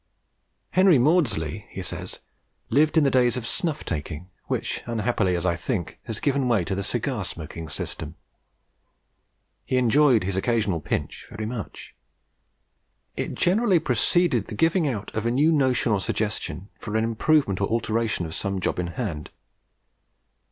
"Henry 0.71 0.97
Maudslay," 0.97 1.67
he 1.69 1.83
says, 1.83 2.21
"lived 2.71 2.97
in 2.97 3.03
the 3.03 3.11
days 3.11 3.37
of 3.37 3.45
snuff 3.45 3.83
taking, 3.85 4.31
which 4.47 4.81
unhappily, 4.87 5.35
as 5.35 5.45
I 5.45 5.55
think, 5.55 5.99
has 6.05 6.19
given 6.19 6.47
way 6.47 6.63
to 6.65 6.73
the 6.73 6.81
cigar 6.81 7.23
smoking 7.23 7.69
system. 7.69 8.15
He 9.63 9.77
enjoyed 9.77 10.23
his 10.23 10.35
occasional 10.35 10.79
pinch 10.81 11.27
very 11.29 11.45
much. 11.45 11.93
It 13.15 13.35
generally 13.35 13.77
preceded 13.77 14.47
the 14.47 14.55
giving 14.55 14.87
out 14.87 15.13
of 15.13 15.27
a 15.27 15.29
new 15.29 15.51
notion 15.51 15.91
or 15.91 16.01
suggestion 16.01 16.69
for 16.79 16.95
an 16.97 17.03
improvement 17.03 17.61
or 17.61 17.67
alteration 17.67 18.25
of 18.25 18.33
some 18.33 18.59
job 18.59 18.79
in 18.79 18.87
hand. 18.87 19.29